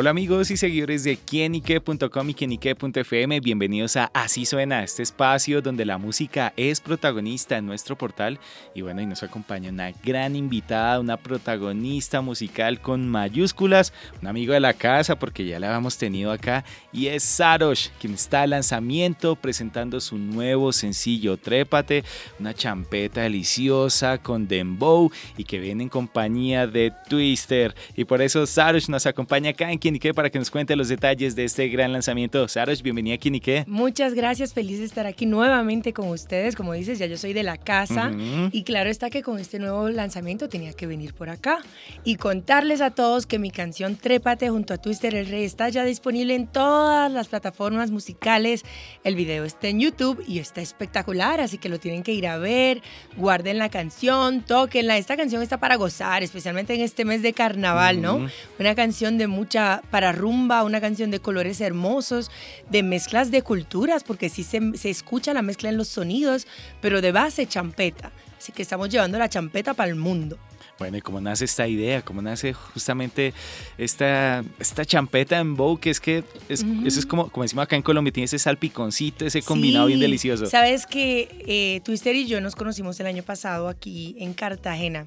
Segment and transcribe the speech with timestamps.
[0.00, 5.84] Hola amigos y seguidores de quienique.com y quienique.fm, bienvenidos a Así Suena, este espacio donde
[5.84, 8.38] la música es protagonista en nuestro portal.
[8.76, 13.92] Y bueno, y nos acompaña una gran invitada, una protagonista musical con mayúsculas,
[14.22, 18.14] un amigo de la casa porque ya la habíamos tenido acá y es Sarosh, quien
[18.14, 22.04] está al lanzamiento presentando su nuevo sencillo Trépate,
[22.38, 27.74] una champeta deliciosa con dembow y que viene en compañía de Twister.
[27.96, 31.34] Y por eso Sarosh nos acompaña acá en Kinique para que nos cuente los detalles
[31.34, 32.46] de este gran lanzamiento.
[32.46, 33.64] Sarosh, bienvenida a Kinique.
[33.66, 36.56] Muchas gracias, feliz de estar aquí nuevamente con ustedes.
[36.56, 38.12] Como dices, ya yo soy de la casa
[38.52, 41.60] y claro está que con este nuevo lanzamiento tenía que venir por acá
[42.04, 45.84] y contarles a todos que mi canción Trépate junto a Twister el Rey está ya
[45.84, 48.66] disponible en todas las plataformas musicales.
[49.04, 52.36] El video está en YouTube y está espectacular, así que lo tienen que ir a
[52.36, 52.82] ver.
[53.16, 54.98] Guarden la canción, tóquenla.
[54.98, 58.28] Esta canción está para gozar, especialmente en este mes de carnaval, ¿no?
[58.58, 62.30] Una canción de mucha para, rumba, una canción de colores hermosos,
[62.70, 66.46] de mezclas de culturas, porque sí se, se escucha la mezcla en los sonidos,
[66.80, 68.12] pero de base champeta.
[68.36, 70.38] Así que estamos llevando la champeta para el mundo.
[70.78, 72.02] Bueno, ¿y cómo nace esta idea?
[72.02, 73.34] ¿Cómo nace justamente
[73.78, 75.76] esta, esta champeta en bow?
[75.78, 79.42] Que es que eso es como, como decimos acá en Colombia, tiene ese salpiconcito, ese
[79.42, 80.46] combinado bien delicioso.
[80.46, 85.04] Sabes que eh, Twister y yo nos conocimos el año pasado aquí en Cartagena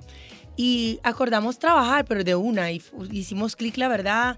[0.58, 4.38] y acordamos trabajar, pero de una, y hicimos clic, la verdad,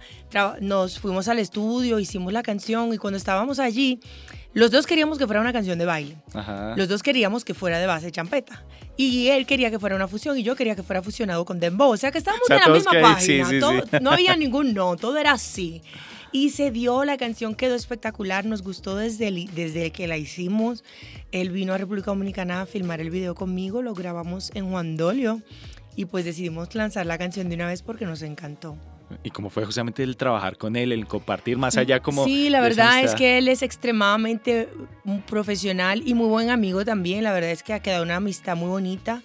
[0.62, 4.00] nos fuimos al estudio, hicimos la canción y cuando estábamos allí,
[4.54, 6.18] los dos queríamos que fuera una canción de baile.
[6.76, 8.64] Los dos queríamos que fuera de base champeta.
[8.96, 11.90] Y él quería que fuera una fusión y yo quería que fuera fusionado con dembow.
[11.90, 13.50] O sea que estábamos en la misma página.
[14.00, 15.82] No había ningún no, todo era así.
[16.32, 20.84] Y se dio, la canción quedó espectacular, nos gustó desde, desde que la hicimos.
[21.32, 25.42] Él vino a República Dominicana a filmar el video conmigo, lo grabamos en Juan Dolio
[25.96, 28.78] y pues decidimos lanzar la canción de una vez porque nos encantó.
[29.22, 32.26] Y cómo fue justamente el trabajar con él, el compartir más allá como...
[32.26, 34.70] Sí, la verdad es que él es extremadamente
[35.28, 37.24] profesional y muy buen amigo también.
[37.24, 39.22] La verdad es que ha quedado una amistad muy bonita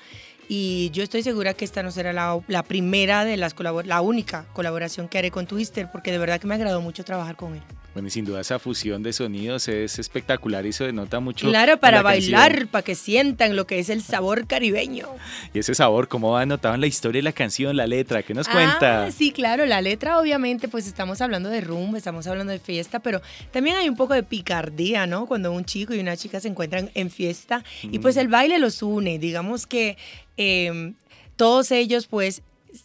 [0.49, 3.55] y yo estoy segura que esta no será la, la primera de las
[3.85, 7.37] la única colaboración que haré con Twister porque de verdad que me agradó mucho trabajar
[7.37, 7.63] con él.
[7.99, 11.49] Bueno, y sin duda esa fusión de sonidos es espectacular y se denota mucho.
[11.49, 15.09] Claro, para bailar, para que sientan lo que es el sabor caribeño.
[15.53, 18.23] Y ese sabor, ¿cómo anotado en la historia de la canción, la letra?
[18.23, 19.07] ¿Qué nos cuenta?
[19.07, 23.01] Ah, sí, claro, la letra obviamente pues estamos hablando de rumba, estamos hablando de fiesta,
[23.01, 23.21] pero
[23.51, 25.27] también hay un poco de picardía, ¿no?
[25.27, 28.81] Cuando un chico y una chica se encuentran en fiesta y pues el baile los
[28.81, 29.97] une, digamos que
[30.37, 30.95] em,
[31.35, 32.43] todos ellos pues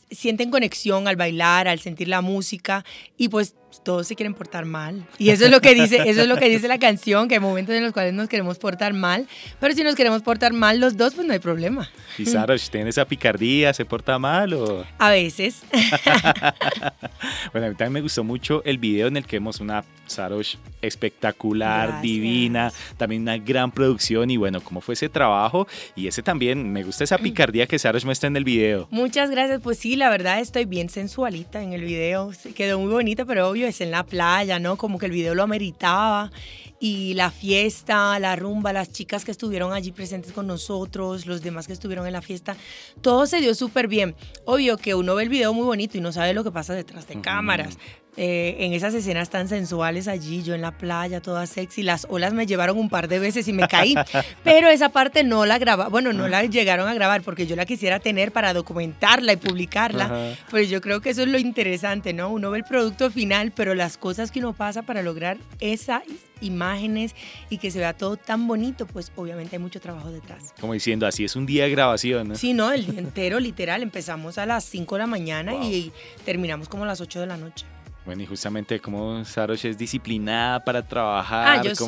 [0.09, 2.83] sienten conexión al bailar, al sentir la música
[3.15, 5.05] y pues todos se quieren portar mal.
[5.17, 7.39] Y eso es lo que dice, eso es lo que dice la canción, que hay
[7.39, 9.27] momentos en los cuales nos queremos portar mal,
[9.59, 11.89] pero si nos queremos portar mal los dos, pues no hay problema.
[12.17, 14.85] ¿Y Sarosh tiene esa picardía, se porta mal o...?
[14.99, 15.63] A veces.
[17.51, 20.55] bueno, a mí también me gustó mucho el video en el que vemos una Sarosh
[20.81, 26.71] espectacular, divina, también una gran producción y bueno, cómo fue ese trabajo y ese también,
[26.71, 28.87] me gusta esa picardía que Sarosh muestra en el video.
[28.91, 33.25] Muchas gracias, pues sí, la verdad estoy bien sensualita en el video, quedó muy bonita,
[33.25, 34.77] pero obvio es en la playa, ¿no?
[34.77, 36.31] Como que el video lo ameritaba
[36.79, 41.67] y la fiesta, la rumba, las chicas que estuvieron allí presentes con nosotros, los demás
[41.67, 42.57] que estuvieron en la fiesta,
[43.01, 44.15] todo se dio súper bien.
[44.45, 47.07] Obvio que uno ve el video muy bonito y no sabe lo que pasa detrás
[47.07, 47.77] de cámaras.
[48.15, 52.33] Eh, en esas escenas tan sensuales allí, yo en la playa, toda sexy, las olas
[52.33, 53.95] me llevaron un par de veces y me caí,
[54.43, 57.65] pero esa parte no la graba, bueno, no la llegaron a grabar porque yo la
[57.65, 62.29] quisiera tener para documentarla y publicarla, pues yo creo que eso es lo interesante, ¿no?
[62.29, 66.03] Uno ve el producto final, pero las cosas que uno pasa para lograr esas
[66.41, 67.15] imágenes
[67.49, 70.53] y que se vea todo tan bonito, pues obviamente hay mucho trabajo detrás.
[70.59, 72.35] Como diciendo, así es un día de grabación, ¿no?
[72.35, 75.91] Sí, no, el día entero, literal, empezamos a las 5 de la mañana y
[76.25, 77.65] terminamos como a las 8 de la noche.
[78.05, 81.59] Bueno, y justamente como Sarosh es disciplinada para trabajar.
[81.59, 81.85] Ah, yo sí.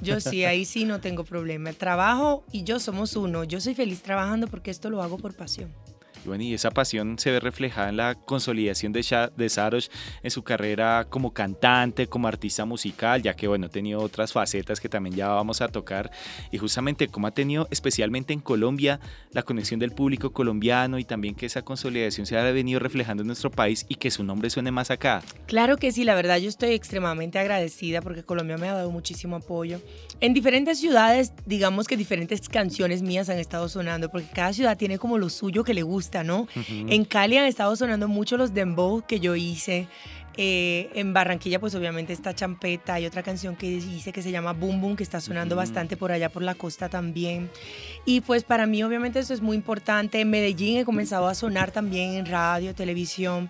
[0.00, 1.70] Yo sí, ahí sí no tengo problema.
[1.70, 3.42] El trabajo y yo somos uno.
[3.44, 5.72] Yo soy feliz trabajando porque esto lo hago por pasión.
[6.26, 9.86] Y bueno, y esa pasión se ve reflejada en la consolidación de, de Sarosh
[10.24, 14.80] en su carrera como cantante, como artista musical, ya que bueno, ha tenido otras facetas
[14.80, 16.10] que también ya vamos a tocar.
[16.50, 18.98] Y justamente como ha tenido especialmente en Colombia
[19.30, 23.28] la conexión del público colombiano y también que esa consolidación se ha venido reflejando en
[23.28, 25.22] nuestro país y que su nombre suene más acá.
[25.46, 29.36] Claro que sí, la verdad yo estoy extremadamente agradecida porque Colombia me ha dado muchísimo
[29.36, 29.80] apoyo.
[30.18, 34.98] En diferentes ciudades, digamos que diferentes canciones mías han estado sonando porque cada ciudad tiene
[34.98, 36.48] como lo suyo que le gusta ¿no?
[36.68, 39.88] En Cali han estado sonando mucho los dembow que yo hice.
[40.38, 42.94] Eh, en Barranquilla, pues obviamente está Champeta.
[42.94, 46.12] Hay otra canción que hice que se llama Boom Boom, que está sonando bastante por
[46.12, 47.50] allá por la costa también.
[48.04, 50.20] Y pues para mí, obviamente, eso es muy importante.
[50.20, 53.48] En Medellín he comenzado a sonar también en radio, televisión.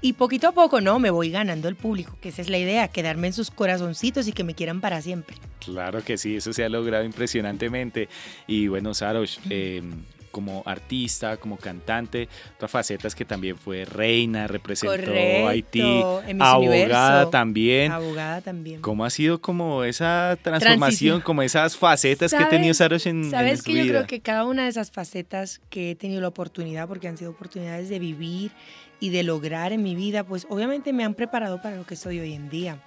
[0.00, 2.86] Y poquito a poco, no, me voy ganando el público, que esa es la idea,
[2.86, 5.36] quedarme en sus corazoncitos y que me quieran para siempre.
[5.58, 8.08] Claro que sí, eso se ha logrado impresionantemente.
[8.46, 9.82] Y bueno, Saros, eh,
[10.30, 16.02] como artista, como cantante, otras facetas que también fue reina, representó a Haití,
[16.38, 17.92] abogada también.
[17.92, 18.80] Abogada también.
[18.80, 23.60] ¿Cómo ha sido como esa transformación, como esas facetas que ha tenido Saros en, ¿Sabes
[23.60, 26.88] en que yo creo que cada una de esas facetas que he tenido la oportunidad,
[26.88, 28.52] porque han sido oportunidades de vivir
[29.00, 32.18] y de lograr en mi vida, pues obviamente me han preparado para lo que soy
[32.18, 32.82] hoy en día.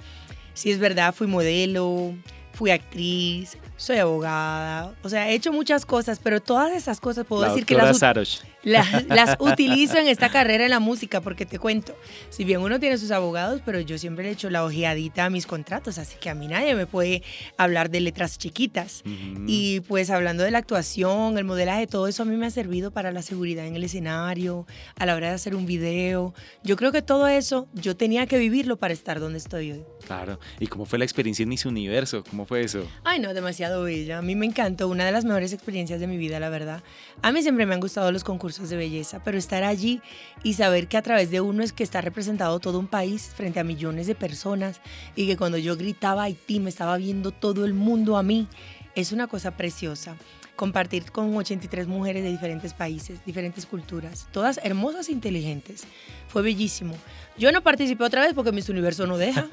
[0.53, 2.13] Si es verdad, fui modelo,
[2.61, 7.41] fui actriz, soy abogada, o sea, he hecho muchas cosas, pero todas esas cosas puedo
[7.41, 7.99] decir que las,
[9.07, 11.95] las, utilizo en esta carrera en la música, porque te cuento,
[12.29, 15.31] si bien uno tiene sus abogados, pero yo siempre le he hecho la ojeadita a
[15.31, 17.23] mis contratos, así que a mí nadie me puede
[17.57, 19.01] hablar de letras chiquitas.
[19.47, 22.91] Y pues hablando de la actuación, el modelaje, todo eso a mí me ha servido
[22.91, 24.67] para la seguridad en el escenario,
[24.99, 26.35] a la hora de hacer un video.
[26.63, 29.83] Yo creo que todo eso yo tenía que vivirlo para estar donde estoy hoy.
[30.05, 30.39] Claro.
[30.59, 32.23] ¿Y cómo fue la experiencia en Miss Universo?
[32.29, 32.87] ¿Cómo eso?
[33.03, 34.17] Ay, no, demasiado bella.
[34.17, 36.83] A mí me encantó, una de las mejores experiencias de mi vida, la verdad.
[37.21, 40.01] A mí siempre me han gustado los concursos de belleza, pero estar allí
[40.43, 43.59] y saber que a través de uno es que está representado todo un país frente
[43.59, 44.81] a millones de personas
[45.15, 48.47] y que cuando yo gritaba Haití me estaba viendo todo el mundo a mí,
[48.95, 50.15] es una cosa preciosa
[50.61, 55.87] compartir con 83 mujeres de diferentes países, diferentes culturas, todas hermosas e inteligentes.
[56.27, 56.93] Fue bellísimo.
[57.35, 59.47] Yo no participé otra vez porque Miss Universo no deja.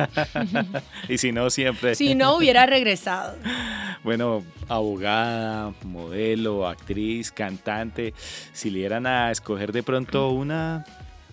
[1.08, 1.94] y si no, siempre.
[1.94, 3.38] Si no, hubiera regresado.
[4.05, 8.12] Bueno, abogada, modelo, actriz, cantante,
[8.52, 10.84] si le dieran a escoger de pronto una...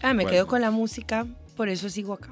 [0.02, 1.28] Ah, me quedo con la música,
[1.58, 2.30] por eso sigo acá.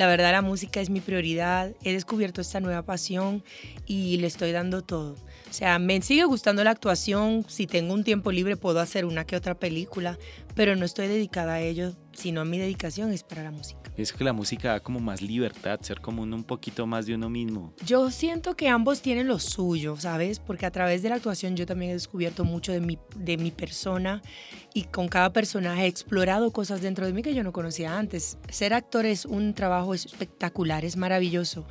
[0.00, 1.74] La verdad, la música es mi prioridad.
[1.84, 3.44] He descubierto esta nueva pasión
[3.84, 5.12] y le estoy dando todo.
[5.12, 7.44] O sea, me sigue gustando la actuación.
[7.48, 10.18] Si tengo un tiempo libre puedo hacer una que otra película,
[10.54, 13.80] pero no estoy dedicada a ello, sino mi dedicación es para la música.
[13.96, 17.28] Es que la música da como más libertad, ser como un, poquito más de uno
[17.28, 17.74] mismo.
[17.84, 20.38] Yo siento que ambos tienen lo suyo, ¿sabes?
[20.38, 23.50] Porque a través de la actuación yo también he descubierto mucho de mi, de mi
[23.50, 24.22] persona
[24.74, 28.38] y con cada personaje he explorado cosas dentro de mí que yo no conocía antes.
[28.48, 31.66] Ser actor es un trabajo espectacular, es maravilloso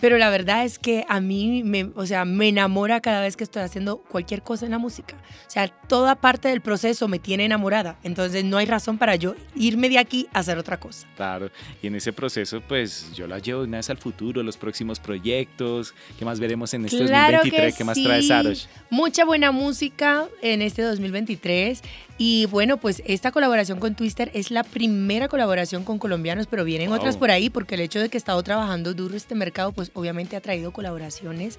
[0.00, 3.44] pero la verdad es que a mí, me, o sea, me enamora cada vez que
[3.44, 5.16] estoy haciendo cualquier cosa en la música.
[5.46, 7.98] O sea, toda parte del proceso me tiene enamorada.
[8.02, 11.06] Entonces no hay razón para yo irme de aquí a hacer otra cosa.
[11.16, 11.50] Claro,
[11.82, 15.94] y en ese proceso pues yo la llevo una vez al futuro, los próximos proyectos,
[16.18, 17.76] ¿qué más veremos en este 2023?
[17.76, 18.66] ¿Qué más trae Sarosh?
[18.90, 21.82] Mucha buena música en este 2023.
[22.22, 26.92] Y bueno, pues esta colaboración con Twister es la primera colaboración con colombianos, pero vienen
[26.92, 29.89] otras por ahí porque el hecho de que he estado trabajando duro este mercado, pues
[29.94, 31.58] obviamente ha traído colaboraciones.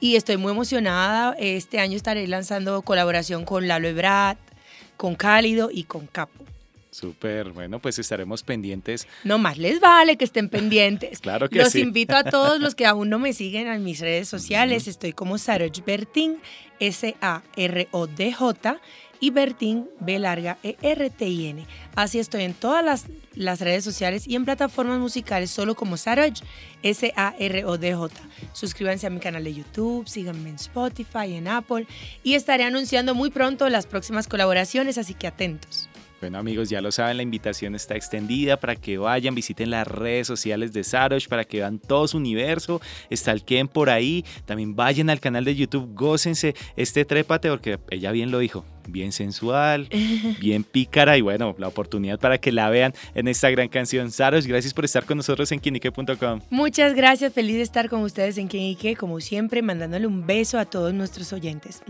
[0.00, 1.34] Y estoy muy emocionada.
[1.38, 4.38] Este año estaré lanzando colaboración con Lalo Ebrard,
[4.96, 6.44] con Cálido y con Capo.
[6.90, 9.08] Súper, bueno, pues estaremos pendientes.
[9.24, 11.20] No más les vale que estén pendientes.
[11.20, 11.78] claro que los sí.
[11.78, 14.86] Los invito a todos los que aún no me siguen en mis redes sociales.
[14.86, 16.36] Estoy como Saroj Bertin,
[16.80, 18.80] S-A-R-O-D-J
[19.22, 21.66] y Bertín B larga E R T I N.
[21.94, 26.32] Así estoy en todas las, las, redes sociales y en plataformas musicales solo como Saroj
[26.82, 28.20] S A R O D J.
[28.52, 31.86] Suscríbanse a mi canal de YouTube, síganme en Spotify, en Apple
[32.24, 35.88] y estaré anunciando muy pronto las próximas colaboraciones, así que atentos.
[36.22, 40.28] Bueno amigos, ya lo saben, la invitación está extendida para que vayan, visiten las redes
[40.28, 45.18] sociales de Sarosh, para que vean todo su universo, estalquen por ahí, también vayan al
[45.18, 49.88] canal de YouTube, gócense este trépate porque ella bien lo dijo, bien sensual,
[50.40, 54.12] bien pícara y bueno, la oportunidad para que la vean en esta gran canción.
[54.12, 56.40] Sarosh, gracias por estar con nosotros en quinique.com.
[56.50, 60.66] Muchas gracias, feliz de estar con ustedes en Quinique, como siempre, mandándole un beso a
[60.66, 61.82] todos nuestros oyentes.